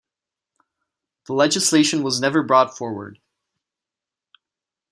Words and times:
The 1.27 1.33
legislation 1.33 2.01
was 2.01 2.19
never 2.19 2.41
brought 2.41 2.75
forward. 2.75 3.19